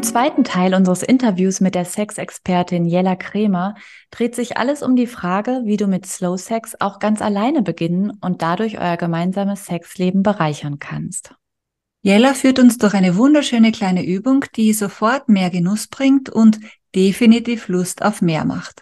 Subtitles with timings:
[0.00, 3.74] Im zweiten Teil unseres Interviews mit der Sexexpertin Jella Kremer
[4.10, 8.10] dreht sich alles um die Frage, wie du mit Slow Sex auch ganz alleine beginnen
[8.22, 11.34] und dadurch euer gemeinsames Sexleben bereichern kannst.
[12.00, 16.60] Jella führt uns durch eine wunderschöne kleine Übung, die sofort mehr Genuss bringt und
[16.96, 18.80] definitiv Lust auf mehr macht.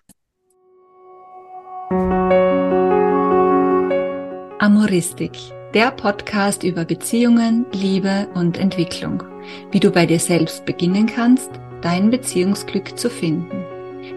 [4.60, 5.32] Amoristik,
[5.74, 9.24] der Podcast über Beziehungen, Liebe und Entwicklung.
[9.70, 11.50] Wie du bei dir selbst beginnen kannst,
[11.82, 13.64] dein Beziehungsglück zu finden.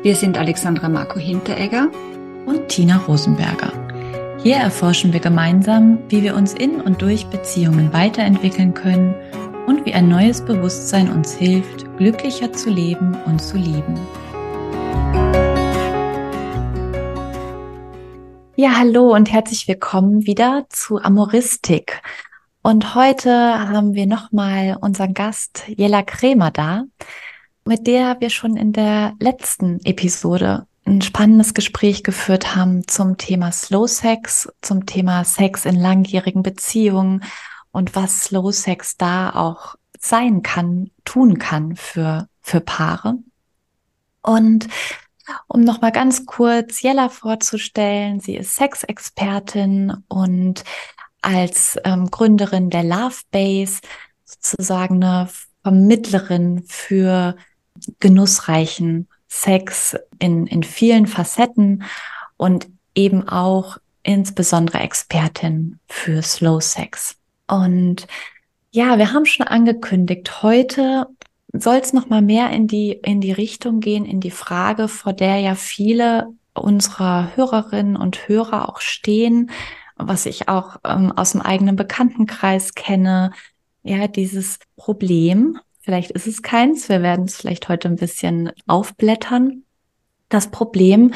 [0.04, 1.90] Wir sind Alexandra Marco Hinteregger
[2.46, 3.72] und Tina Rosenberger.
[4.44, 9.14] Hier erforschen wir gemeinsam, wie wir uns in und durch Beziehungen weiterentwickeln können
[9.68, 14.00] und wie ein neues Bewusstsein uns hilft, glücklicher zu leben und zu lieben.
[18.56, 22.02] Ja, hallo und herzlich willkommen wieder zu Amoristik.
[22.64, 26.84] Und heute haben wir nochmal unseren Gast Jella Kremer da,
[27.66, 33.52] mit der wir schon in der letzten Episode ein spannendes Gespräch geführt haben zum Thema
[33.52, 37.24] Slow Sex, zum Thema Sex in langjährigen Beziehungen
[37.72, 43.16] und was Slow Sex da auch sein kann, tun kann für, für Paare.
[44.22, 44.68] Und
[45.48, 50.64] um nochmal ganz kurz Jella vorzustellen, sie ist Sexexpertin und
[51.22, 53.82] als ähm, Gründerin der Love Base
[54.26, 55.30] sozusagen eine
[55.64, 57.36] Vermittlerin für
[58.00, 61.84] genussreichen Sex in, in vielen Facetten
[62.38, 67.16] und eben auch insbesondere Expertin für Slow Sex.
[67.48, 68.08] Und
[68.72, 71.08] ja, wir haben schon angekündigt, heute
[71.54, 75.40] soll es noch mehr in die in die Richtung gehen, in die Frage, vor der
[75.40, 79.52] ja viele unserer Hörerinnen und Hörer auch stehen,
[80.08, 83.32] was ich auch ähm, aus dem eigenen Bekanntenkreis kenne.
[83.84, 86.90] Ja, dieses Problem, Vielleicht ist es keins.
[86.90, 89.64] Wir werden es vielleicht heute ein bisschen aufblättern.
[90.30, 91.14] Das Problem,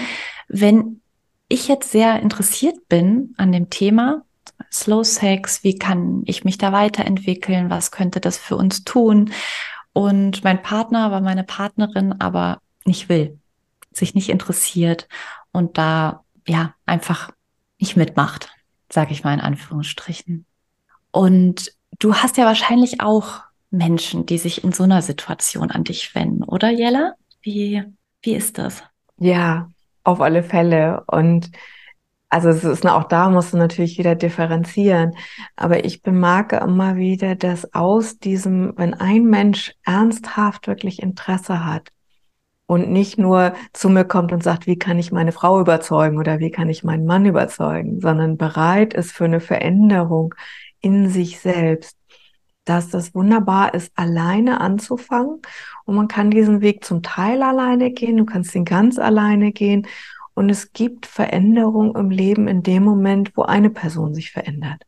[0.47, 1.01] wenn
[1.47, 4.23] ich jetzt sehr interessiert bin an dem Thema
[4.71, 7.69] Slow Sex, wie kann ich mich da weiterentwickeln?
[7.69, 9.31] Was könnte das für uns tun?
[9.93, 13.39] Und mein Partner war meine Partnerin, aber nicht will,
[13.91, 15.07] sich nicht interessiert
[15.51, 17.31] und da ja einfach
[17.79, 18.49] nicht mitmacht,
[18.95, 20.45] sage ich mal in Anführungsstrichen.
[21.11, 26.15] Und du hast ja wahrscheinlich auch Menschen, die sich in so einer Situation an dich
[26.15, 27.13] wenden, oder Jella?
[27.41, 27.83] Wie,
[28.23, 28.83] wie ist das?
[29.17, 29.69] Ja,
[30.03, 31.03] auf alle Fälle.
[31.07, 31.51] Und
[32.29, 35.13] also es ist auch da musst du natürlich wieder differenzieren.
[35.55, 41.89] Aber ich bemerke immer wieder, dass aus diesem, wenn ein Mensch ernsthaft wirklich Interesse hat
[42.67, 46.39] und nicht nur zu mir kommt und sagt, wie kann ich meine Frau überzeugen oder
[46.39, 50.33] wie kann ich meinen Mann überzeugen, sondern bereit ist für eine Veränderung
[50.81, 51.97] in sich selbst,
[52.65, 55.41] dass das wunderbar ist, alleine anzufangen.
[55.85, 59.87] Und man kann diesen Weg zum Teil alleine gehen, du kannst ihn ganz alleine gehen.
[60.33, 64.81] Und es gibt Veränderung im Leben in dem Moment, wo eine Person sich verändert.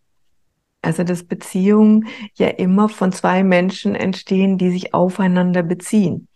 [0.82, 6.28] Also dass Beziehungen ja immer von zwei Menschen entstehen, die sich aufeinander beziehen.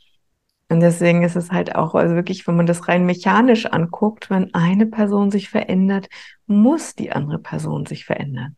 [0.72, 4.54] Und deswegen ist es halt auch, also wirklich, wenn man das rein mechanisch anguckt, wenn
[4.54, 6.08] eine Person sich verändert,
[6.48, 8.56] muss die andere Person sich verändern.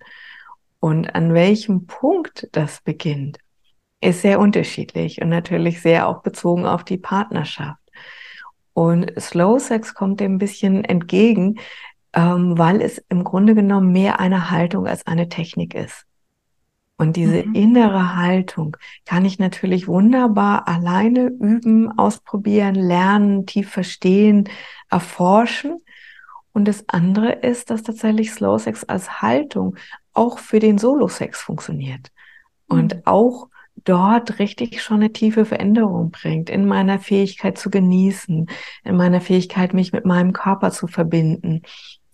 [0.80, 3.40] Und an welchem Punkt das beginnt,
[4.00, 7.82] ist sehr unterschiedlich und natürlich sehr auch bezogen auf die Partnerschaft.
[8.74, 11.56] Und Slow Sex kommt dem ein bisschen entgegen,
[12.14, 16.06] ähm, weil es im Grunde genommen mehr eine Haltung als eine Technik ist.
[16.98, 17.56] Und diese mhm.
[17.56, 24.50] innere Haltung kann ich natürlich wunderbar alleine üben, ausprobieren, lernen, tief verstehen,
[24.90, 25.80] erforschen.
[26.54, 29.76] Und das andere ist, dass tatsächlich Slow Sex als Haltung
[30.14, 32.12] auch für den Solo-Sex funktioniert
[32.68, 33.02] und mhm.
[33.06, 33.48] auch
[33.84, 38.48] dort richtig schon eine tiefe Veränderung bringt in meiner Fähigkeit zu genießen,
[38.84, 41.64] in meiner Fähigkeit, mich mit meinem Körper zu verbinden,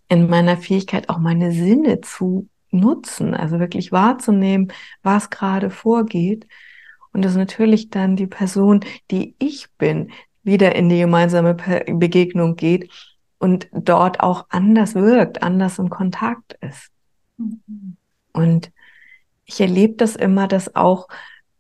[0.07, 4.71] in meiner Fähigkeit, auch meine Sinne zu nutzen, also wirklich wahrzunehmen,
[5.03, 6.47] was gerade vorgeht.
[7.11, 10.11] Und das natürlich dann die Person, die ich bin,
[10.43, 12.91] wieder in die gemeinsame Begegnung geht
[13.39, 16.91] und dort auch anders wirkt, anders im Kontakt ist.
[18.33, 18.71] Und
[19.45, 21.07] ich erlebe das immer, dass auch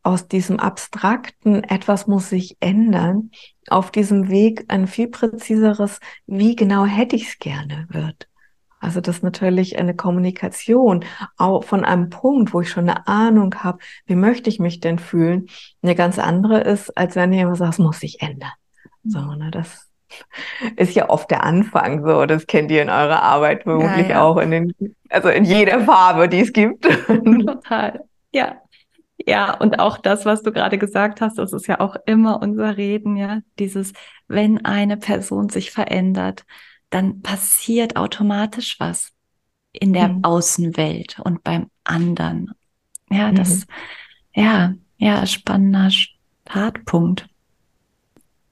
[0.03, 3.31] aus diesem abstrakten etwas muss sich ändern,
[3.67, 8.28] auf diesem Weg ein viel präziseres, wie genau hätte ich es gerne wird.
[8.79, 11.03] Also das natürlich eine Kommunikation
[11.37, 14.99] auch von einem Punkt, wo ich schon eine Ahnung habe, wie möchte ich mich denn
[14.99, 15.47] fühlen,
[15.81, 18.51] eine ganz andere ist, als wenn jemand sagt, es muss sich ändern.
[19.03, 19.89] So, ne, das
[20.77, 22.25] ist ja oft der Anfang so.
[22.25, 24.23] Das kennt ihr in eurer Arbeit vermutlich ja, ja.
[24.23, 24.73] auch in den,
[25.09, 26.83] also in jeder Farbe, die es gibt.
[27.07, 28.03] Total.
[28.31, 28.55] Ja.
[29.27, 32.77] Ja, und auch das, was du gerade gesagt hast, das ist ja auch immer unser
[32.77, 33.39] Reden, ja.
[33.59, 33.91] Dieses,
[34.29, 36.45] wenn eine Person sich verändert,
[36.89, 39.11] dann passiert automatisch was
[39.71, 40.23] in der mhm.
[40.23, 42.51] Außenwelt und beim anderen.
[43.09, 43.67] Ja, das,
[44.35, 44.41] mhm.
[44.41, 47.27] ja, ja, spannender Startpunkt.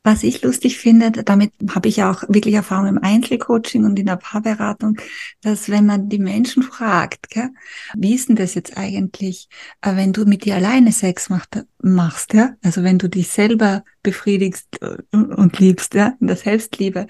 [0.04, 4.16] Was ich lustig finde, damit habe ich auch wirklich Erfahrung im Einzelcoaching und in der
[4.16, 4.98] Paarberatung,
[5.42, 7.50] dass wenn man die Menschen fragt, gell,
[7.94, 9.50] wie ist denn das jetzt eigentlich,
[9.82, 12.56] äh, wenn du mit dir alleine Sex macht, machst, ja?
[12.64, 17.08] also wenn du dich selber befriedigst äh, und liebst, ja, in der Selbstliebe,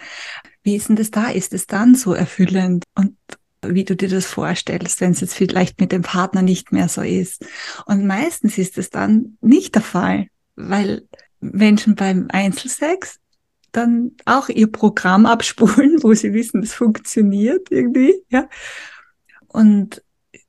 [0.68, 1.30] wie ist denn das da?
[1.30, 3.16] Ist es dann so erfüllend und
[3.66, 7.02] wie du dir das vorstellst, wenn es jetzt vielleicht mit dem Partner nicht mehr so
[7.04, 7.46] ist?
[7.86, 10.28] Und meistens ist es dann nicht der Fall,
[10.58, 11.08] weil
[11.40, 13.22] Menschen beim Einzelsex
[13.72, 18.50] dann auch ihr Programm abspulen, wo sie wissen, es funktioniert irgendwie, ja.
[19.48, 20.04] Und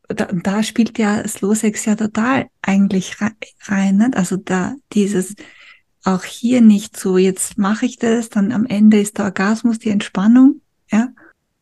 [0.09, 3.19] da, da spielt ja Slow Sex ja total eigentlich
[3.69, 5.37] rein, also da dieses
[6.09, 9.91] auch hier nicht so, jetzt mache ich das, dann am Ende ist der Orgasmus, die
[9.91, 10.61] Entspannung,
[10.91, 11.09] ja,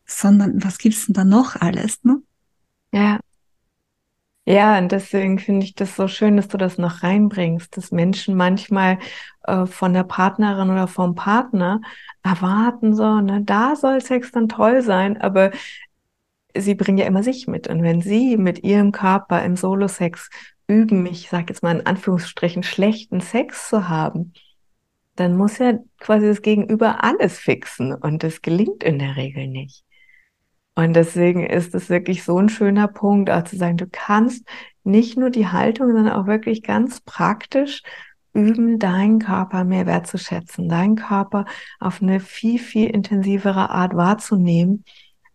[0.05, 2.21] sondern was gibt's denn da noch alles, ne?
[2.93, 3.19] Ja,
[4.49, 8.33] ja, und deswegen finde ich das so schön, dass du das noch reinbringst, dass Menschen
[8.33, 8.97] manchmal
[9.43, 11.81] äh, von der Partnerin oder vom Partner
[12.23, 15.51] erwarten so, ne, da soll Sex dann toll sein, aber
[16.55, 17.67] sie bringen ja immer sich mit.
[17.67, 20.29] Und wenn sie mit ihrem Körper im Solo-Sex
[20.67, 24.33] üben, ich sage jetzt mal in Anführungsstrichen, schlechten Sex zu haben,
[25.15, 29.83] dann muss ja quasi das Gegenüber alles fixen und das gelingt in der Regel nicht.
[30.75, 34.47] Und deswegen ist es wirklich so ein schöner Punkt, auch zu sagen, du kannst
[34.83, 37.81] nicht nur die Haltung, sondern auch wirklich ganz praktisch
[38.33, 41.45] üben, deinen Körper mehr wertzuschätzen, deinen Körper
[41.79, 44.83] auf eine viel, viel intensivere Art wahrzunehmen.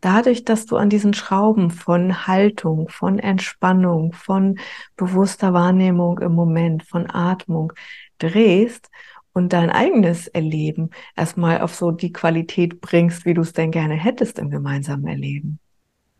[0.02, 4.58] Dadurch, dass du an diesen Schrauben von Haltung, von Entspannung, von
[4.96, 7.72] bewusster Wahrnehmung im Moment, von Atmung
[8.18, 8.90] drehst,
[9.32, 13.94] und dein eigenes Erleben erstmal auf so die Qualität bringst, wie du es denn gerne
[13.94, 15.58] hättest im gemeinsamen Erleben.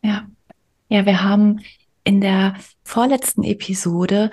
[0.03, 0.27] Ja.
[0.89, 1.61] Ja, wir haben
[2.05, 4.31] in der vorletzten Episode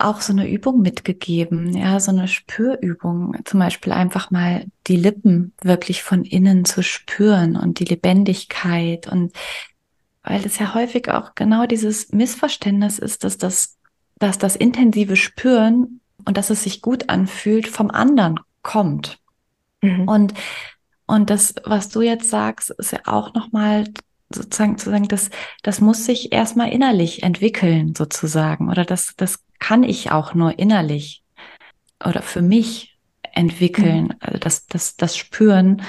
[0.00, 5.52] auch so eine Übung mitgegeben, ja, so eine Spürübung, zum Beispiel einfach mal die Lippen
[5.62, 9.32] wirklich von innen zu spüren und die Lebendigkeit und
[10.22, 13.78] weil es ja häufig auch genau dieses Missverständnis ist, dass das,
[14.18, 19.18] dass das intensive Spüren und dass es sich gut anfühlt, vom anderen kommt.
[19.80, 20.08] Mhm.
[20.08, 20.34] Und,
[21.06, 23.86] und das, was du jetzt sagst, ist ja auch nochmal
[24.32, 25.30] sozusagen zu sagen, das,
[25.62, 28.70] das muss sich erstmal innerlich entwickeln, sozusagen.
[28.70, 31.22] Oder das, das kann ich auch nur innerlich
[32.04, 32.98] oder für mich
[33.32, 34.04] entwickeln.
[34.04, 34.16] Mhm.
[34.18, 35.82] Also das, das, das Spüren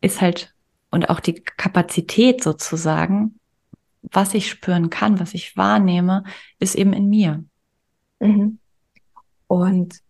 [0.00, 0.54] ist halt
[0.90, 3.38] und auch die Kapazität sozusagen,
[4.02, 6.24] was ich spüren kann, was ich wahrnehme,
[6.60, 7.44] ist eben in mir.
[8.20, 8.58] Mhm.
[9.46, 10.00] Und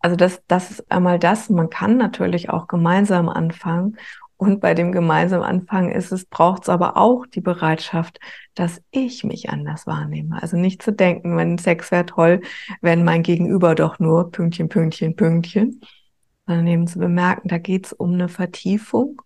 [0.00, 1.48] also das, das ist einmal das.
[1.50, 3.96] Man kann natürlich auch gemeinsam anfangen.
[4.38, 8.20] Und bei dem gemeinsamen Anfangen ist es, braucht es aber auch die Bereitschaft,
[8.54, 10.40] dass ich mich anders wahrnehme.
[10.40, 12.40] Also nicht zu denken, wenn Sex wäre toll,
[12.80, 15.80] wenn mein Gegenüber doch nur Pünktchen, Pünktchen, Pünktchen,
[16.46, 19.20] sondern eben zu bemerken, da geht es um eine Vertiefung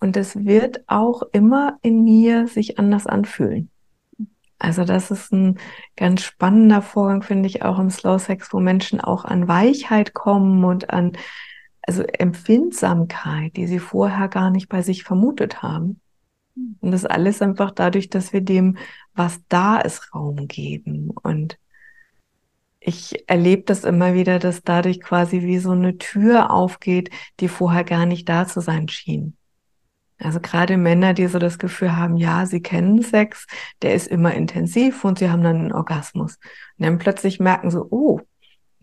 [0.00, 3.70] und es wird auch immer in mir sich anders anfühlen.
[4.58, 5.58] Also das ist ein
[5.96, 10.64] ganz spannender Vorgang, finde ich, auch im Slow Sex, wo Menschen auch an Weichheit kommen
[10.64, 11.12] und an
[11.86, 16.00] also Empfindsamkeit, die sie vorher gar nicht bei sich vermutet haben.
[16.80, 18.78] Und das alles einfach dadurch, dass wir dem,
[19.14, 21.10] was da ist, Raum geben.
[21.10, 21.58] Und
[22.80, 27.84] ich erlebe das immer wieder, dass dadurch quasi wie so eine Tür aufgeht, die vorher
[27.84, 29.36] gar nicht da zu sein schien.
[30.18, 33.46] Also gerade Männer, die so das Gefühl haben, ja, sie kennen Sex,
[33.82, 36.38] der ist immer intensiv und sie haben dann einen Orgasmus.
[36.78, 38.20] Und dann plötzlich merken so, oh,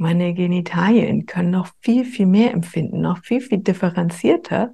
[0.04, 4.74] meine Genitalien können noch viel, viel mehr empfinden, noch viel, viel differenzierter.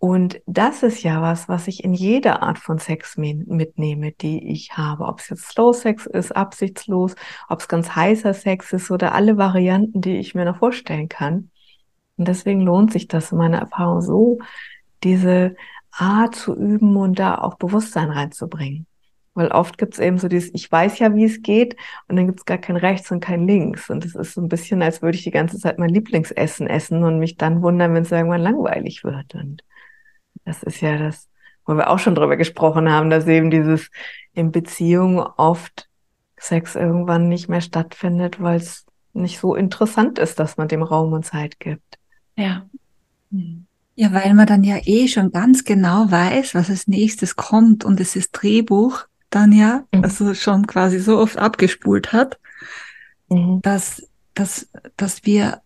[0.00, 4.76] Und das ist ja was, was ich in jeder Art von Sex mitnehme, die ich
[4.76, 5.04] habe.
[5.04, 7.14] Ob es jetzt Slow Sex ist, absichtslos,
[7.48, 11.50] ob es ganz heißer Sex ist oder alle Varianten, die ich mir noch vorstellen kann.
[12.16, 14.40] Und deswegen lohnt sich das in meiner Erfahrung so,
[15.04, 15.54] diese
[15.92, 18.87] Art zu üben und da auch Bewusstsein reinzubringen.
[19.38, 21.76] Weil oft gibt es eben so dieses, ich weiß ja, wie es geht,
[22.08, 23.88] und dann gibt es gar kein Rechts und kein Links.
[23.88, 27.04] Und es ist so ein bisschen, als würde ich die ganze Zeit mein Lieblingsessen essen
[27.04, 29.36] und mich dann wundern, wenn es irgendwann langweilig wird.
[29.36, 29.62] Und
[30.44, 31.28] das ist ja das,
[31.64, 33.90] wo wir auch schon drüber gesprochen haben, dass eben dieses
[34.32, 35.88] in Beziehungen oft
[36.36, 41.12] Sex irgendwann nicht mehr stattfindet, weil es nicht so interessant ist, dass man dem Raum
[41.12, 41.98] und Zeit gibt.
[42.36, 42.66] Ja.
[43.94, 48.00] Ja, weil man dann ja eh schon ganz genau weiß, was als nächstes kommt und
[48.00, 50.04] es ist Drehbuch dann ja, mhm.
[50.04, 52.38] also schon quasi so oft abgespult hat,
[53.28, 53.60] mhm.
[53.62, 55.60] dass, dass, dass wir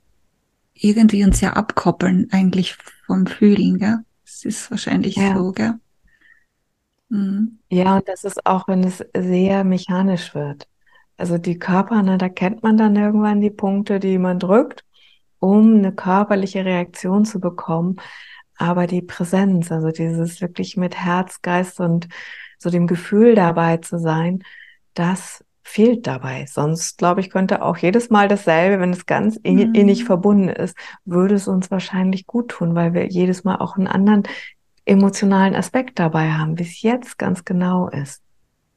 [0.74, 2.76] irgendwie uns ja abkoppeln eigentlich
[3.06, 3.98] vom Fühlen, gell?
[4.24, 5.36] Das ist wahrscheinlich ja.
[5.36, 5.74] so, gell?
[7.08, 7.58] Mhm.
[7.68, 10.66] Ja, und das ist auch, wenn es sehr mechanisch wird.
[11.16, 14.84] Also die Körper, ne, da kennt man dann irgendwann die Punkte, die man drückt,
[15.38, 17.96] um eine körperliche Reaktion zu bekommen.
[18.56, 22.08] Aber die Präsenz, also dieses wirklich mit Herz, Geist und
[22.62, 24.42] so dem Gefühl dabei zu sein,
[24.94, 26.46] das fehlt dabei.
[26.48, 29.74] Sonst, glaube ich, könnte auch jedes Mal dasselbe, wenn es ganz mhm.
[29.74, 33.86] innig verbunden ist, würde es uns wahrscheinlich gut tun, weil wir jedes Mal auch einen
[33.86, 34.24] anderen
[34.84, 38.22] emotionalen Aspekt dabei haben, wie es jetzt ganz genau ist.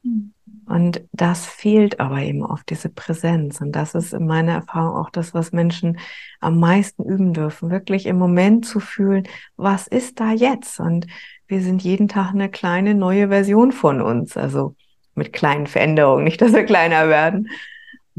[0.04, 0.35] Mhm.
[0.68, 3.62] Und das fehlt aber eben oft, diese Präsenz.
[3.62, 6.00] Und das ist in meiner Erfahrung auch das, was Menschen
[6.40, 10.80] am meisten üben dürfen, wirklich im Moment zu fühlen, was ist da jetzt?
[10.80, 11.08] Und
[11.48, 14.38] wir sind jeden Tag eine kleine neue Version von uns.
[14.38, 14.75] Also
[15.16, 17.50] mit kleinen Veränderungen, nicht, dass wir kleiner werden,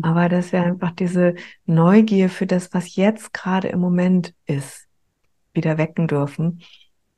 [0.03, 1.35] aber dass wir einfach diese
[1.67, 4.87] Neugier für das, was jetzt gerade im Moment ist,
[5.53, 6.63] wieder wecken dürfen.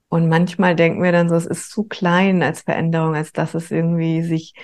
[0.09, 3.71] Und manchmal denken wir dann so, es ist zu klein als Veränderung, als dass es
[3.71, 4.55] irgendwie sich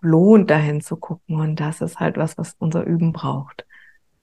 [0.00, 1.40] lohnt, dahin zu gucken.
[1.40, 3.66] Und das ist halt was, was unser Üben braucht.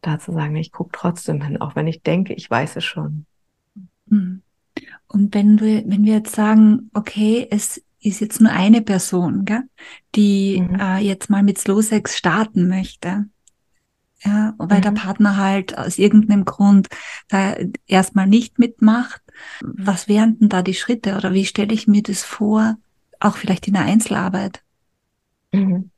[0.02, 3.26] Da zu sagen, ich gucke trotzdem hin, auch wenn ich denke, ich weiß es schon.
[4.10, 4.42] Hm.
[5.08, 9.64] Und wenn wir, wenn wir jetzt sagen, okay, es ist jetzt nur eine Person, gell,
[10.14, 10.80] die mhm.
[10.80, 13.26] äh, jetzt mal mit Slow Sex starten möchte.
[14.24, 14.84] Ja, weil mhm.
[14.84, 16.88] der Partner halt aus irgendeinem Grund
[17.28, 17.56] da
[17.86, 19.22] erstmal nicht mitmacht.
[19.62, 22.78] Was wären denn da die Schritte oder wie stelle ich mir das vor?
[23.20, 24.64] Auch vielleicht in der Einzelarbeit.
[25.56, 25.92] Mhm.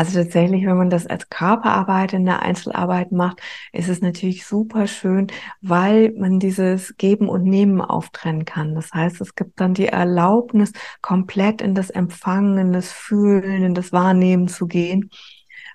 [0.00, 4.86] Also tatsächlich, wenn man das als Körperarbeit in der Einzelarbeit macht, ist es natürlich super
[4.86, 5.26] schön,
[5.60, 8.74] weil man dieses Geben und Nehmen auftrennen kann.
[8.74, 13.74] Das heißt, es gibt dann die Erlaubnis, komplett in das Empfangen, in das Fühlen, in
[13.74, 15.10] das Wahrnehmen zu gehen.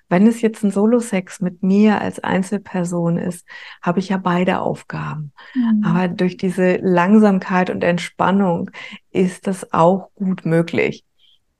[0.08, 3.46] Wenn es jetzt ein Solo-Sex mit mir als Einzelperson ist,
[3.80, 5.32] habe ich ja beide Aufgaben.
[5.54, 5.84] Mhm.
[5.84, 8.72] Aber durch diese Langsamkeit und Entspannung
[9.12, 11.05] ist das auch gut möglich.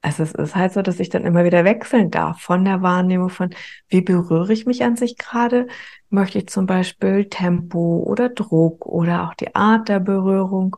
[0.06, 3.28] Also es ist halt so, dass ich dann immer wieder wechseln darf von der Wahrnehmung
[3.28, 3.50] von,
[3.88, 5.66] wie berühre ich mich an sich gerade?
[6.10, 10.76] Möchte ich zum Beispiel Tempo oder Druck oder auch die Art der Berührung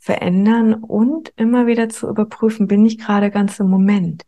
[0.00, 4.22] verändern und immer wieder zu überprüfen, bin ich gerade ganz im Moment?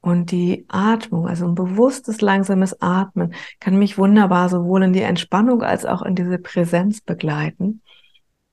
[0.00, 5.62] Und die Atmung, also ein bewusstes, langsames Atmen, kann mich wunderbar sowohl in die Entspannung
[5.62, 7.80] als auch in diese Präsenz begleiten.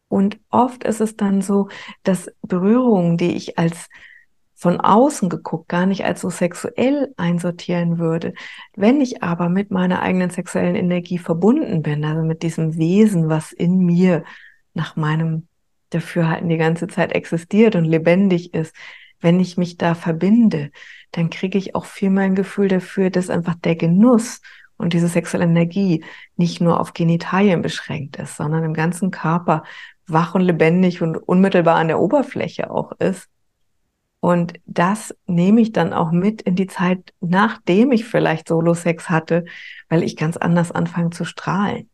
[0.08, 1.68] Und oft ist es dann so,
[2.04, 3.90] dass Berührungen, die ich als
[4.60, 8.34] von außen geguckt gar nicht als so sexuell einsortieren würde.
[8.76, 13.54] Wenn ich aber mit meiner eigenen sexuellen Energie verbunden bin, also mit diesem Wesen, was
[13.54, 14.26] in mir
[14.74, 15.48] nach meinem
[15.92, 18.76] Dafürhalten die ganze Zeit existiert und lebendig ist,
[19.22, 20.72] wenn ich mich da verbinde,
[21.12, 24.42] dann kriege ich auch viel mehr ein Gefühl dafür, dass einfach der Genuss
[24.76, 26.04] und diese sexuelle Energie
[26.36, 29.64] nicht nur auf Genitalien beschränkt ist, sondern im ganzen Körper
[30.06, 33.30] wach und lebendig und unmittelbar an der Oberfläche auch ist
[34.22, 39.46] und das nehme ich dann auch mit in die Zeit, nachdem ich vielleicht Solo-Sex hatte,
[39.88, 41.90] weil ich ganz anders anfange zu strahlen.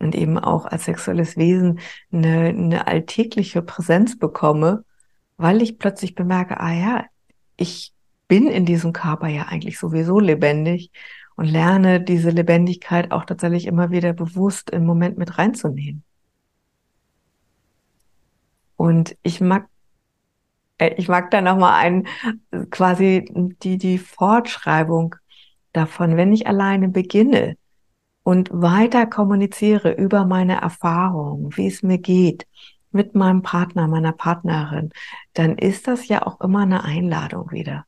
[0.00, 1.78] Und eben auch als sexuelles Wesen
[2.12, 4.84] eine, eine alltägliche Präsenz bekomme,
[5.36, 7.04] weil ich plötzlich bemerke, ah ja,
[7.56, 7.92] ich
[8.26, 10.90] bin in diesem Körper ja eigentlich sowieso lebendig
[11.36, 16.02] und lerne diese Lebendigkeit auch tatsächlich immer wieder bewusst im Moment mit reinzunehmen.
[18.76, 19.68] Und ich mag
[20.78, 22.06] ich mag da nochmal ein,
[22.70, 23.24] quasi
[23.62, 25.14] die, die Fortschreibung
[25.72, 27.56] davon, wenn ich alleine beginne
[28.22, 32.46] und weiter kommuniziere über meine Erfahrungen, wie es mir geht,
[32.90, 34.90] mit meinem Partner, meiner Partnerin,
[35.32, 37.86] dann ist das ja auch immer eine Einladung wieder.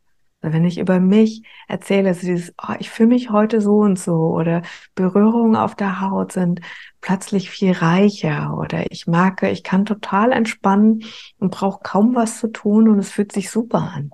[0.52, 4.14] Wenn ich über mich erzähle, so dieses, oh, ich fühle mich heute so und so
[4.14, 4.62] oder
[4.94, 6.60] Berührungen auf der Haut sind
[7.00, 11.04] plötzlich viel reicher oder ich merke, ich kann total entspannen
[11.38, 14.10] und brauche kaum was zu tun und es fühlt sich super an.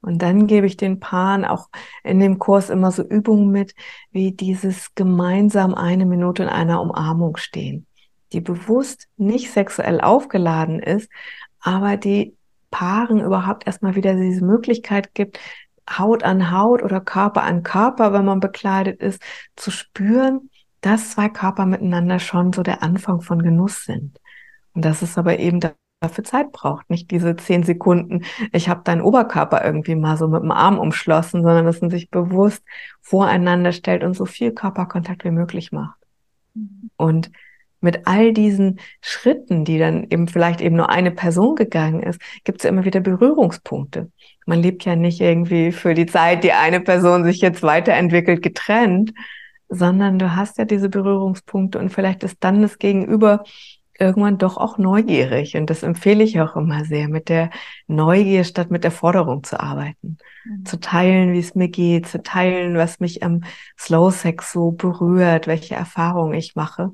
[0.00, 1.68] Und dann gebe ich den Paaren auch
[2.04, 3.74] in dem Kurs immer so Übungen mit,
[4.12, 7.86] wie dieses gemeinsam eine Minute in einer Umarmung stehen,
[8.32, 11.10] die bewusst nicht sexuell aufgeladen ist,
[11.60, 12.36] aber die
[12.70, 15.38] Paaren überhaupt erstmal wieder diese Möglichkeit gibt,
[15.88, 19.22] Haut an Haut oder Körper an Körper, wenn man bekleidet ist,
[19.54, 24.18] zu spüren, dass zwei Körper miteinander schon so der Anfang von Genuss sind.
[24.74, 25.60] Und dass es aber eben
[26.00, 30.42] dafür Zeit braucht, nicht diese zehn Sekunden, ich habe deinen Oberkörper irgendwie mal so mit
[30.42, 32.62] dem Arm umschlossen, sondern dass man sich bewusst
[33.00, 35.98] voreinander stellt und so viel Körperkontakt wie möglich macht.
[36.54, 36.90] Mhm.
[36.96, 37.30] Und
[37.80, 42.60] mit all diesen Schritten, die dann eben vielleicht eben nur eine Person gegangen ist, gibt
[42.60, 44.10] es ja immer wieder Berührungspunkte.
[44.46, 49.12] Man lebt ja nicht irgendwie für die Zeit, die eine Person sich jetzt weiterentwickelt, getrennt,
[49.68, 53.42] sondern du hast ja diese Berührungspunkte und vielleicht ist dann das Gegenüber
[53.98, 55.56] irgendwann doch auch neugierig.
[55.56, 57.50] Und das empfehle ich auch immer sehr, mit der
[57.86, 60.18] Neugier statt mit der Forderung zu arbeiten.
[60.44, 60.64] Mhm.
[60.64, 63.42] Zu teilen, wie es mir geht, zu teilen, was mich am
[63.78, 66.92] Slow Sex so berührt, welche Erfahrungen ich mache.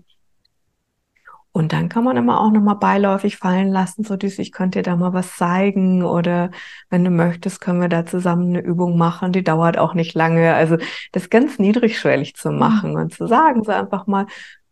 [1.52, 4.82] Und dann kann man immer auch nochmal beiläufig fallen lassen, so dies, ich könnte dir
[4.84, 6.50] da mal was zeigen oder
[6.88, 10.54] wenn du möchtest, können wir da zusammen eine Übung machen, die dauert auch nicht lange.
[10.54, 10.78] Also
[11.12, 12.58] das ganz niedrigschwellig zu mhm.
[12.58, 14.26] machen und zu sagen, so einfach mal,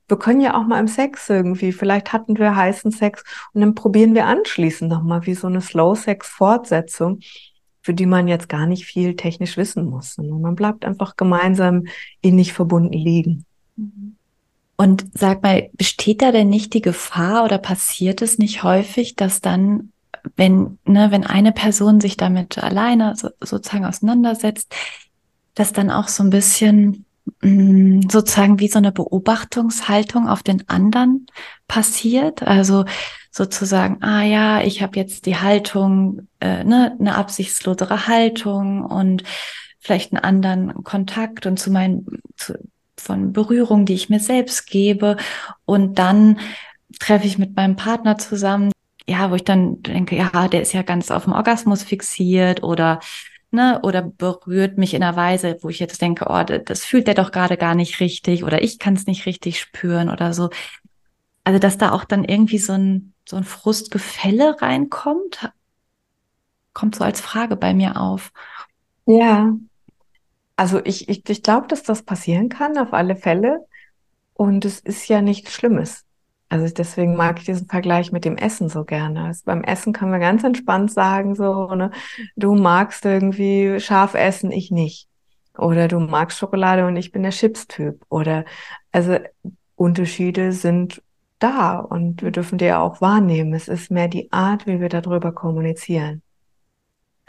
[0.09, 3.75] wir können ja auch mal im Sex irgendwie, vielleicht hatten wir heißen Sex und dann
[3.75, 7.21] probieren wir anschließend nochmal wie so eine Slow-Sex-Fortsetzung,
[7.83, 10.17] für die man jetzt gar nicht viel technisch wissen muss.
[10.17, 11.85] Und man bleibt einfach gemeinsam
[12.23, 13.45] innig verbunden liegen.
[13.77, 14.17] Mhm.
[14.81, 19.43] Und sag mal, besteht da denn nicht die Gefahr oder passiert es nicht häufig, dass
[19.43, 19.93] dann,
[20.37, 24.75] wenn, ne, wenn eine Person sich damit alleine so, sozusagen auseinandersetzt,
[25.55, 27.05] dass dann auch so ein bisschen
[27.43, 31.27] mh, mm, sozusagen wie so eine Beobachtungshaltung auf den anderen
[31.69, 32.43] passiert?
[32.43, 32.87] Also
[33.31, 39.25] sozusagen, ah ja, ich habe jetzt die Haltung, äh, ne, eine absichtslosere Haltung und
[39.79, 42.07] vielleicht einen anderen Kontakt und zu meinen,
[42.39, 42.55] zu,
[43.01, 45.17] von Berührung, die ich mir selbst gebe.
[45.65, 46.39] Und dann
[46.99, 48.73] treffe ich mit meinem Partner zusammen,
[49.07, 53.01] ja, wo ich dann denke, ja, der ist ja ganz auf dem Orgasmus fixiert oder
[53.51, 57.15] ne, oder berührt mich in einer Weise, wo ich jetzt denke, oh, das fühlt der
[57.15, 60.51] doch gerade gar nicht richtig oder ich kann es nicht richtig spüren oder so.
[61.45, 65.51] Also, dass da auch dann irgendwie so ein, so ein Frustgefälle reinkommt,
[66.75, 68.33] kommt so als Frage bei mir auf.
[69.07, 69.55] Ja,
[70.61, 73.67] also ich, ich, ich glaube, dass das passieren kann, auf alle Fälle.
[74.35, 76.05] Und es ist ja nichts Schlimmes.
[76.51, 79.25] Also deswegen mag ich diesen Vergleich mit dem Essen so gerne.
[79.25, 81.93] Also beim Essen können wir ganz entspannt sagen, so, ne,
[82.37, 85.09] du magst irgendwie scharf essen, ich nicht.
[85.57, 88.05] Oder du magst Schokolade und ich bin der Chips-Typ.
[88.11, 88.45] Oder
[88.93, 89.17] also
[89.77, 91.03] Unterschiede sind
[91.39, 93.55] da und wir dürfen die ja auch wahrnehmen.
[93.55, 96.21] Es ist mehr die Art, wie wir darüber kommunizieren.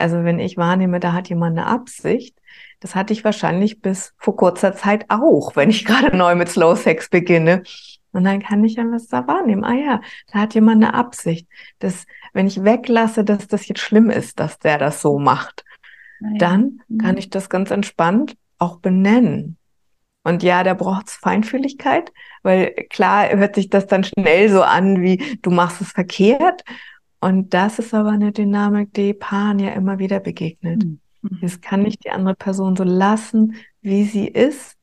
[0.01, 2.35] Also wenn ich wahrnehme, da hat jemand eine Absicht,
[2.79, 6.75] das hatte ich wahrscheinlich bis vor kurzer Zeit auch, wenn ich gerade neu mit Slow
[6.75, 7.63] Sex beginne.
[8.11, 9.63] Und dann kann ich ja was da wahrnehmen.
[9.63, 11.47] Ah ja, da hat jemand eine Absicht.
[11.79, 15.63] Dass, wenn ich weglasse, dass das jetzt schlimm ist, dass der das so macht,
[16.19, 16.37] ja.
[16.37, 16.97] dann mhm.
[16.97, 19.57] kann ich das ganz entspannt auch benennen.
[20.23, 22.11] Und ja, da braucht's Feinfühligkeit,
[22.43, 26.63] weil klar hört sich das dann schnell so an, wie du machst es verkehrt.
[27.21, 30.83] Und das ist aber eine Dynamik, die Paaren ja immer wieder begegnet.
[30.83, 30.99] Mhm.
[31.41, 34.75] Es kann nicht die andere Person so lassen, wie sie ist.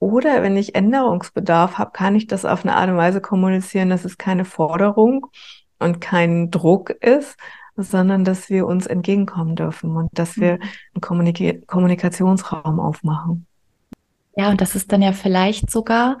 [0.00, 4.04] Oder wenn ich Änderungsbedarf habe, kann ich das auf eine Art und Weise kommunizieren, dass
[4.04, 5.28] es keine Forderung
[5.78, 7.36] und kein Druck ist,
[7.76, 10.62] sondern dass wir uns entgegenkommen dürfen und dass wir mhm.
[10.94, 13.46] einen Kommunik Kommunikationsraum aufmachen.
[14.36, 16.18] Ja, und das ist dann ja vielleicht sogar,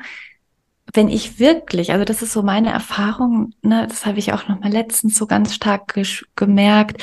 [0.92, 4.60] wenn ich wirklich, also das ist so meine Erfahrung, ne, das habe ich auch noch
[4.60, 5.94] mal letztens so ganz stark
[6.36, 7.02] gemerkt,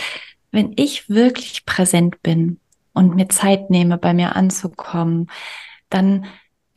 [0.51, 2.59] wenn ich wirklich präsent bin
[2.93, 5.27] und mir Zeit nehme, bei mir anzukommen,
[5.89, 6.25] dann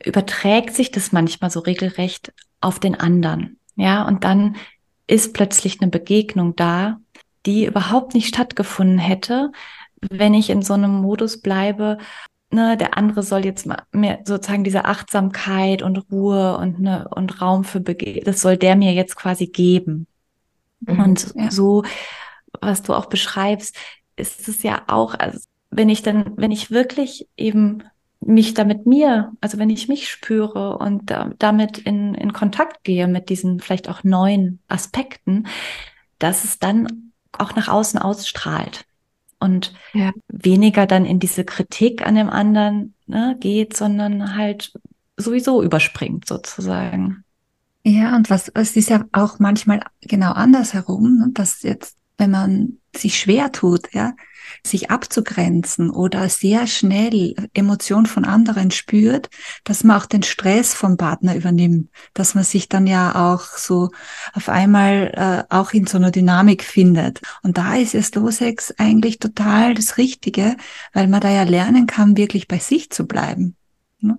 [0.03, 3.59] überträgt sich das manchmal so regelrecht auf den anderen.
[3.75, 4.57] Ja, und dann
[5.05, 6.99] ist plötzlich eine Begegnung da,
[7.45, 9.51] die überhaupt nicht stattgefunden hätte,
[10.01, 11.97] wenn ich in so einem Modus bleibe,
[12.51, 17.41] ne, der andere soll jetzt mal mehr sozusagen diese Achtsamkeit und Ruhe und ne, und
[17.41, 20.07] Raum für Bege das soll der mir jetzt quasi geben.
[20.81, 21.51] Mhm, und ja.
[21.51, 21.83] so
[22.61, 23.75] was du auch beschreibst,
[24.15, 27.83] ist es ja auch, also wenn ich dann, wenn ich wirklich eben
[28.19, 32.83] mich da mit mir, also wenn ich mich spüre und da, damit in, in Kontakt
[32.83, 35.47] gehe mit diesen vielleicht auch neuen Aspekten,
[36.17, 38.86] dass es dann auch nach außen ausstrahlt
[39.39, 40.11] und ja.
[40.27, 44.73] weniger dann in diese Kritik an dem anderen ne, geht, sondern halt
[45.15, 47.23] sowieso überspringt sozusagen.
[47.83, 52.77] Ja, und was, es ist ja auch manchmal genau andersherum, ne, dass jetzt wenn man
[52.97, 54.13] sich schwer tut, ja,
[54.65, 59.29] sich abzugrenzen oder sehr schnell Emotionen von anderen spürt,
[59.63, 63.89] dass man auch den Stress vom Partner übernimmt, dass man sich dann ja auch so
[64.33, 65.11] auf einmal
[65.49, 67.21] äh, auch in so einer Dynamik findet.
[67.43, 70.55] Und da ist es Losex eigentlich total das Richtige,
[70.93, 73.55] weil man da ja lernen kann, wirklich bei sich zu bleiben.
[73.99, 74.17] Ne?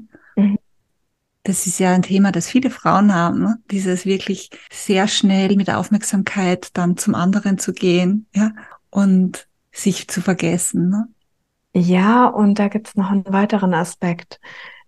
[1.49, 3.59] Das ist ja ein Thema, das viele Frauen haben, ne?
[3.71, 8.51] dieses wirklich sehr schnell mit Aufmerksamkeit dann zum anderen zu gehen, ja,
[8.91, 10.91] und sich zu vergessen.
[10.91, 11.09] Ne?
[11.75, 14.41] Ja, und da gibt's noch einen weiteren Aspekt.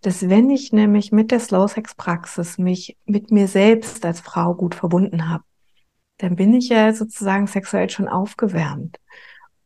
[0.02, 4.54] dass wenn ich nämlich mit der Slow Sex Praxis mich mit mir selbst als Frau
[4.54, 5.44] gut verbunden habe,
[6.18, 8.98] dann bin ich ja sozusagen sexuell schon aufgewärmt.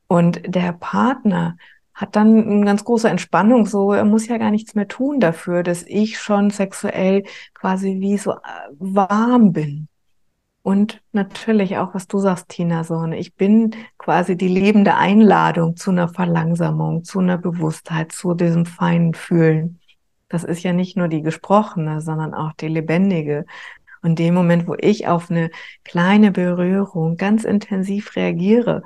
[0.06, 1.56] Und der Partner
[1.94, 5.62] hat dann eine ganz große Entspannung, so er muss ja gar nichts mehr tun dafür,
[5.62, 8.36] dass ich schon sexuell quasi wie so äh,
[8.78, 9.88] warm bin.
[10.62, 15.90] Und natürlich auch, was du sagst, Tina, so, ich bin quasi die lebende Einladung zu
[15.90, 19.78] einer Verlangsamung, zu einer Bewusstheit, zu diesem feinen Fühlen.
[20.30, 23.44] Das ist ja nicht nur die gesprochene, sondern auch die lebendige.
[24.00, 25.50] Und dem Moment, wo ich auf eine
[25.84, 28.82] kleine Berührung ganz intensiv reagiere,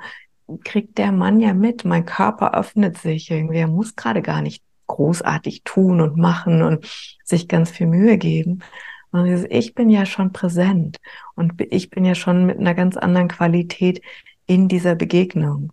[0.63, 4.63] kriegt der Mann ja mit, mein Körper öffnet sich irgendwie, er muss gerade gar nicht
[4.87, 6.85] großartig tun und machen und
[7.23, 8.63] sich ganz viel Mühe geben,
[9.11, 10.97] und dieses Ich bin ja schon präsent
[11.35, 14.01] und ich bin ja schon mit einer ganz anderen Qualität
[14.45, 15.71] in dieser Begegnung.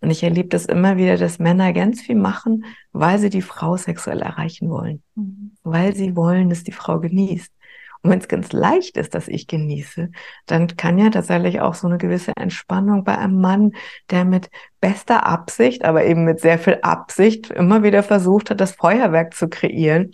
[0.00, 3.76] Und ich erlebe das immer wieder, dass Männer ganz viel machen, weil sie die Frau
[3.76, 5.02] sexuell erreichen wollen.
[5.16, 5.52] Mhm.
[5.64, 7.52] Weil sie wollen, dass die Frau genießt.
[8.02, 10.10] Und wenn es ganz leicht ist, dass ich genieße,
[10.46, 13.72] dann kann ja tatsächlich auch so eine gewisse Entspannung bei einem Mann,
[14.10, 18.72] der mit bester Absicht, aber eben mit sehr viel Absicht immer wieder versucht hat, das
[18.72, 20.12] Feuerwerk zu kreieren,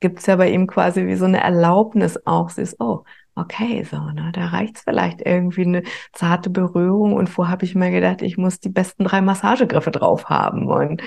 [0.00, 2.50] gibt es ja bei ihm quasi wie so eine Erlaubnis auch.
[2.50, 7.52] Sie ist, oh, okay, so, ne, da reicht's vielleicht irgendwie eine zarte Berührung und vorher
[7.52, 11.02] habe ich mir gedacht, ich muss die besten drei Massagegriffe drauf haben und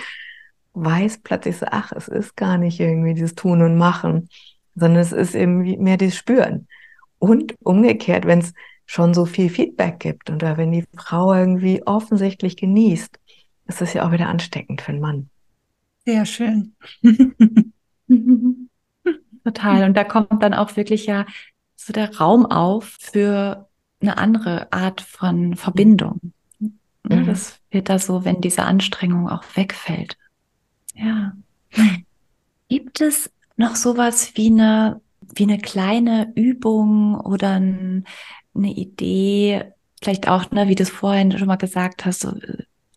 [0.74, 4.30] weiß plötzlich so, ach, es ist gar nicht irgendwie dieses Tun und Machen,
[4.80, 6.68] sondern es ist eben mehr dieses Spüren.
[7.20, 8.54] Und umgekehrt, wenn es
[8.86, 13.20] schon so viel Feedback gibt oder wenn die Frau irgendwie offensichtlich genießt,
[13.68, 15.30] ist das ja auch wieder ansteckend für einen Mann.
[16.06, 16.74] Sehr schön.
[19.44, 19.84] Total.
[19.84, 21.26] Und da kommt dann auch wirklich ja
[21.76, 23.68] so der Raum auf für
[24.02, 26.34] eine andere Art von Verbindung.
[26.60, 27.26] Mhm.
[27.26, 30.18] Das wird da so, wenn diese Anstrengung auch wegfällt.
[30.96, 31.34] Ja.
[32.70, 35.02] Gibt es noch sowas wie eine,
[35.36, 38.06] wie eine kleine Übung oder ein,
[38.56, 42.34] eine Idee, vielleicht auch, ne, wie du es vorhin schon mal gesagt hast, so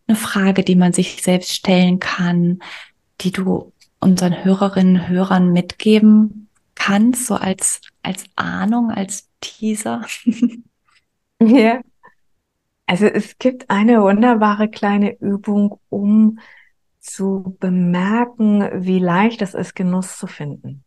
[0.07, 2.59] eine Frage, die man sich selbst stellen kann,
[3.21, 10.05] die du unseren Hörerinnen und Hörern mitgeben kannst, so als, als Ahnung, als Teaser?
[11.41, 11.81] ja.
[12.85, 16.39] Also es gibt eine wunderbare kleine Übung, um
[17.03, 20.83] zu bemerken, wie leicht es ist, Genuss zu finden.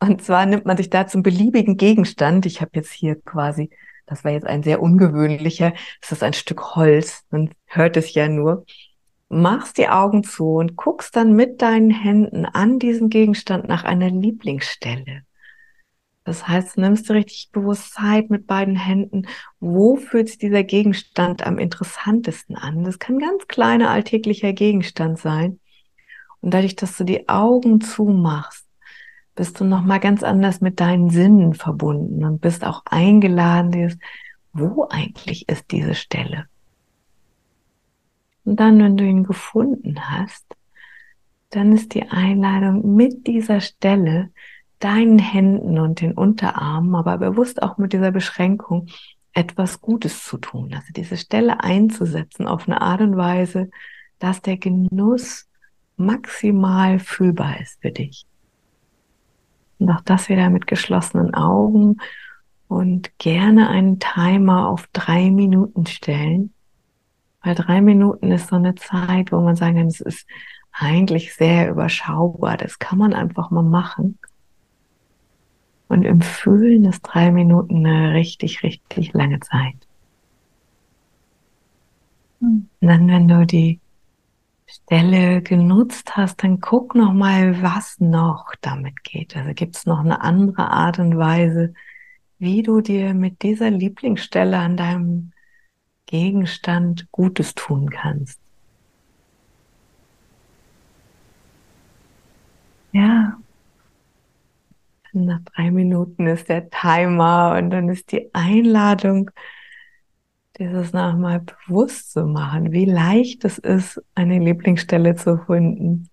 [0.00, 2.46] Und zwar nimmt man sich dazu einen beliebigen Gegenstand.
[2.46, 3.70] Ich habe jetzt hier quasi,
[4.06, 8.28] das war jetzt ein sehr ungewöhnlicher, das ist ein Stück Holz, man hört es ja
[8.28, 8.64] nur
[9.28, 14.10] machst die Augen zu und guckst dann mit deinen Händen an diesen Gegenstand nach einer
[14.10, 15.22] Lieblingsstelle.
[16.28, 19.26] Das heißt, du nimmst du richtig bewusst Zeit mit beiden Händen.
[19.60, 22.84] Wo fühlt sich dieser Gegenstand am interessantesten an?
[22.84, 25.58] Das kann ganz kleiner alltäglicher Gegenstand sein.
[26.42, 28.66] Und dadurch, dass du die Augen zumachst,
[29.36, 33.98] bist du nochmal ganz anders mit deinen Sinnen verbunden und bist auch eingeladen,
[34.52, 36.44] wo eigentlich ist diese Stelle?
[38.44, 40.44] Und dann, wenn du ihn gefunden hast,
[41.48, 44.30] dann ist die Einladung mit dieser Stelle,
[44.78, 48.88] deinen Händen und den Unterarmen, aber bewusst auch mit dieser Beschränkung,
[49.32, 50.72] etwas Gutes zu tun.
[50.74, 53.70] Also diese Stelle einzusetzen auf eine Art und Weise,
[54.18, 55.46] dass der Genuss
[55.96, 58.26] maximal fühlbar ist für dich.
[59.78, 61.98] Und auch das wieder mit geschlossenen Augen
[62.66, 66.52] und gerne einen Timer auf drei Minuten stellen,
[67.42, 70.26] weil drei Minuten ist so eine Zeit, wo man sagen kann, es ist
[70.72, 72.56] eigentlich sehr überschaubar.
[72.56, 74.18] Das kann man einfach mal machen.
[75.88, 79.76] Und im Fühlen ist drei Minuten eine richtig, richtig lange Zeit.
[82.40, 82.68] Hm.
[82.80, 83.80] Und dann, wenn du die
[84.66, 89.34] Stelle genutzt hast, dann guck noch mal, was noch damit geht.
[89.34, 91.72] Also gibt es noch eine andere Art und Weise,
[92.38, 95.32] wie du dir mit dieser Lieblingsstelle an deinem
[96.06, 98.38] Gegenstand Gutes tun kannst.
[102.92, 103.38] Ja.
[105.24, 109.30] Nach drei Minuten ist der Timer und dann ist die Einladung,
[110.58, 116.08] dieses nochmal bewusst zu machen, wie leicht es ist, eine Lieblingsstelle zu finden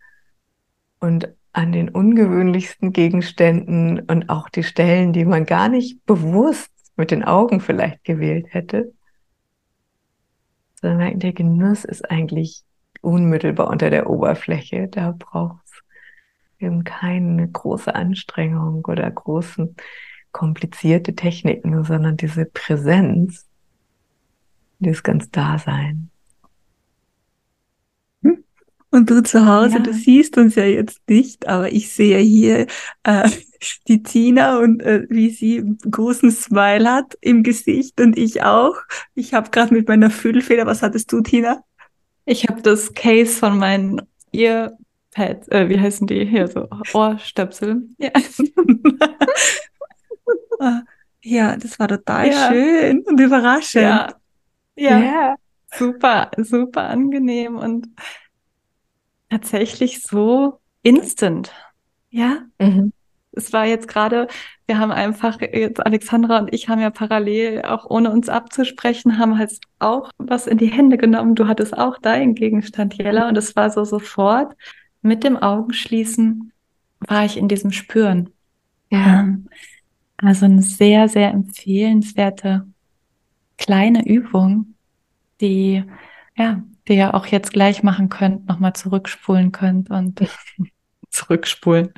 [0.99, 7.11] und an den ungewöhnlichsten Gegenständen und auch die Stellen, die man gar nicht bewusst mit
[7.11, 8.93] den Augen vielleicht gewählt hätte,
[10.81, 12.63] sondern der Genuss ist eigentlich
[13.01, 14.87] unmittelbar unter der Oberfläche.
[14.89, 15.64] Da braucht
[16.59, 19.75] eben keine große Anstrengung oder großen
[20.31, 23.45] komplizierte Techniken, sondern diese Präsenz,
[24.79, 26.09] dieses ganz Dasein.
[28.21, 28.43] Hm?
[28.91, 29.79] Und du zu Hause, ja.
[29.79, 32.67] du siehst uns ja jetzt nicht, aber ich sehe hier
[33.03, 33.29] äh,
[33.87, 38.75] die Tina und äh, wie sie einen großen Smile hat im Gesicht und ich auch.
[39.13, 41.63] Ich habe gerade mit meiner Füllfeder, was hattest du, Tina?
[42.25, 44.01] Ich habe das Case von meinen
[45.15, 47.83] Earpads, äh, wie heißen die hier, so Ohrstöpsel.
[47.97, 48.11] Ja.
[50.57, 50.83] Ah,
[51.21, 52.47] ja, das war total ja.
[52.47, 53.83] schön und überraschend.
[53.83, 54.13] Ja.
[54.77, 54.99] ja.
[54.99, 55.35] ja,
[55.75, 57.89] super, super angenehm und
[59.29, 61.51] tatsächlich so instant.
[62.09, 62.43] Ja.
[62.57, 62.93] Mhm.
[63.33, 64.29] Es war jetzt gerade,
[64.65, 69.37] wir haben einfach, jetzt Alexandra und ich haben ja parallel, auch ohne uns abzusprechen, haben
[69.37, 71.35] halt auch was in die Hände genommen.
[71.35, 74.55] Du hattest auch deinen Gegenstand, Jella, und es war so sofort
[75.05, 76.51] mit dem Augenschließen
[76.99, 78.31] war ich in diesem Spüren.
[78.89, 79.21] Ja.
[79.21, 79.47] Ähm,
[80.17, 82.67] also eine sehr, sehr empfehlenswerte
[83.57, 84.75] kleine Übung,
[85.41, 85.83] die,
[86.35, 90.21] ja, die ihr auch jetzt gleich machen könnt, nochmal zurückspulen könnt und
[91.09, 91.93] zurückspulen.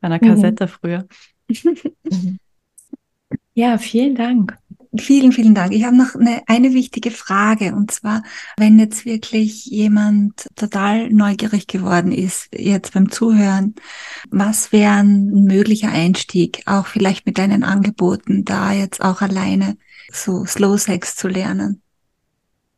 [0.00, 0.68] Bei einer Kassette mhm.
[0.68, 1.08] früher.
[2.04, 2.38] Mhm.
[3.54, 4.56] Ja, vielen Dank.
[4.98, 5.72] Vielen, vielen Dank.
[5.72, 8.24] Ich habe noch eine, eine wichtige Frage und zwar,
[8.56, 13.76] wenn jetzt wirklich jemand total neugierig geworden ist, jetzt beim Zuhören,
[14.30, 19.76] was wäre ein möglicher Einstieg, auch vielleicht mit deinen Angeboten, da jetzt auch alleine
[20.12, 21.82] so Slow Sex zu lernen?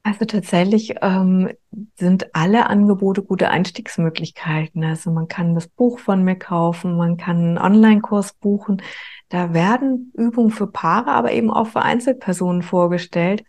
[0.05, 1.51] Also tatsächlich ähm,
[1.97, 4.83] sind alle Angebote gute Einstiegsmöglichkeiten.
[4.83, 8.83] Also man kann das Buch von mir kaufen, man kann einen Online-Kurs buchen.
[9.29, 13.45] Da werden Übungen für Paare, aber eben auch für Einzelpersonen vorgestellt.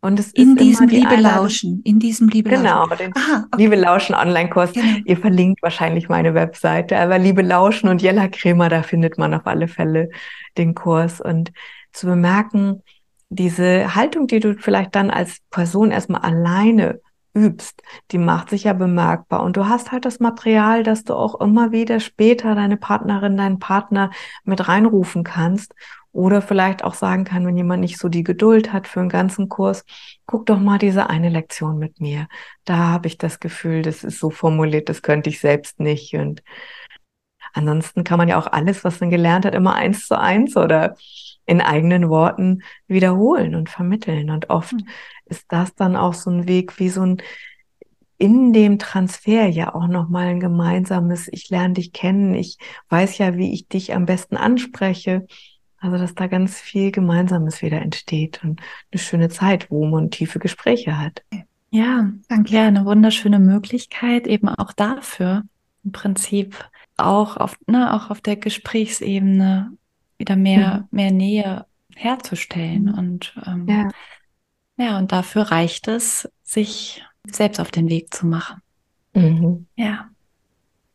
[0.00, 3.12] Und es in ist diesem die Liebe lauschen, in diesem Liebe genau, lauschen.
[3.12, 3.62] Genau, den okay.
[3.62, 4.72] Liebe lauschen Online-Kurs.
[4.72, 4.98] Genau.
[5.04, 9.46] Ihr verlinkt wahrscheinlich meine Webseite, aber Liebe lauschen und Jella Kremer, da findet man auf
[9.46, 10.08] alle Fälle
[10.56, 11.52] den Kurs und
[11.92, 12.82] zu bemerken,
[13.30, 17.00] diese Haltung, die du vielleicht dann als Person erstmal alleine
[17.32, 19.42] übst, die macht sich ja bemerkbar.
[19.42, 23.60] Und du hast halt das Material, dass du auch immer wieder später deine Partnerin, deinen
[23.60, 24.10] Partner
[24.44, 25.74] mit reinrufen kannst.
[26.12, 29.48] Oder vielleicht auch sagen kann, wenn jemand nicht so die Geduld hat für einen ganzen
[29.48, 29.84] Kurs,
[30.26, 32.26] guck doch mal diese eine Lektion mit mir.
[32.64, 36.14] Da habe ich das Gefühl, das ist so formuliert, das könnte ich selbst nicht.
[36.14, 36.42] Und
[37.52, 40.96] ansonsten kann man ja auch alles, was man gelernt hat, immer eins zu eins oder
[41.50, 44.30] in eigenen Worten wiederholen und vermitteln.
[44.30, 44.86] Und oft mhm.
[45.24, 47.22] ist das dann auch so ein Weg wie so ein
[48.18, 52.58] in dem Transfer ja auch nochmal ein gemeinsames, ich lerne dich kennen, ich
[52.90, 55.26] weiß ja, wie ich dich am besten anspreche.
[55.78, 58.60] Also, dass da ganz viel Gemeinsames wieder entsteht und
[58.92, 61.24] eine schöne Zeit, wo man tiefe Gespräche hat.
[61.70, 62.52] Ja, danke.
[62.52, 65.44] Ja, eine wunderschöne Möglichkeit eben auch dafür.
[65.82, 69.72] Im Prinzip auch auf, ne, auch auf der Gesprächsebene
[70.20, 70.96] wieder mehr, mhm.
[70.96, 72.84] mehr Nähe herzustellen.
[72.84, 72.94] Mhm.
[72.94, 73.88] Und ähm, ja.
[74.76, 78.62] ja, und dafür reicht es, sich selbst auf den Weg zu machen.
[79.14, 79.66] Mhm.
[79.74, 80.08] Ja.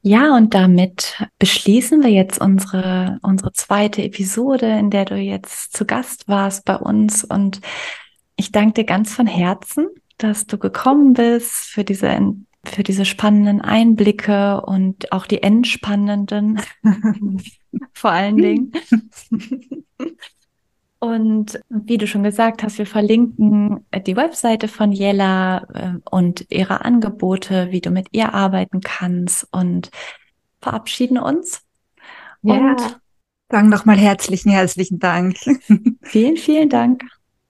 [0.01, 5.85] Ja, und damit beschließen wir jetzt unsere, unsere zweite Episode, in der du jetzt zu
[5.85, 7.23] Gast warst bei uns.
[7.23, 7.59] Und
[8.35, 12.07] ich danke dir ganz von Herzen, dass du gekommen bist für diese
[12.67, 16.59] für diese spannenden Einblicke und auch die entspannenden,
[17.93, 18.71] vor allen Dingen.
[20.99, 26.83] Und wie du schon gesagt hast, wir verlinken die Webseite von Jella äh, und ihre
[26.83, 29.91] Angebote, wie du mit ihr arbeiten kannst und
[30.61, 31.61] verabschieden uns.
[32.41, 32.71] Ja.
[32.71, 32.99] Und
[33.51, 35.37] sagen nochmal herzlichen, herzlichen Dank.
[36.01, 37.03] Vielen, vielen Dank.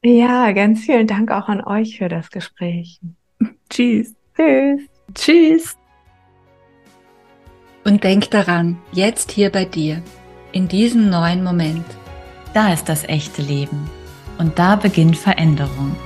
[0.04, 3.00] Ja, ganz vielen Dank auch an euch für das Gespräch.
[3.70, 4.14] Tschüss.
[4.36, 4.82] Tschüss.
[5.14, 5.78] Tschüss.
[7.86, 10.02] Und denk daran, jetzt hier bei dir,
[10.56, 11.86] in diesem neuen Moment.
[12.54, 13.90] Da ist das echte Leben.
[14.38, 15.98] Und da beginnt Veränderung.